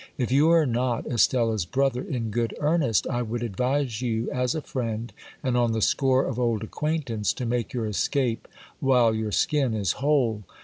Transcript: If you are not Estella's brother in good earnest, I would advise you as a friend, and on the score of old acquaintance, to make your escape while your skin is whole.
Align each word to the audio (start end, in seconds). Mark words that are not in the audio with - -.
If 0.17 0.31
you 0.31 0.49
are 0.49 0.65
not 0.65 1.05
Estella's 1.05 1.63
brother 1.63 2.01
in 2.01 2.31
good 2.31 2.55
earnest, 2.59 3.05
I 3.05 3.21
would 3.21 3.43
advise 3.43 4.01
you 4.01 4.31
as 4.31 4.55
a 4.55 4.61
friend, 4.63 5.13
and 5.43 5.55
on 5.55 5.73
the 5.73 5.79
score 5.83 6.25
of 6.25 6.39
old 6.39 6.63
acquaintance, 6.63 7.31
to 7.33 7.45
make 7.45 7.71
your 7.71 7.85
escape 7.85 8.47
while 8.79 9.13
your 9.13 9.31
skin 9.31 9.75
is 9.75 9.91
whole. 9.91 10.41